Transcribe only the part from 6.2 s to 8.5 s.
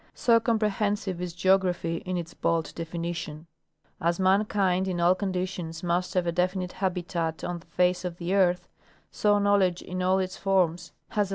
a definite habitat on the face of the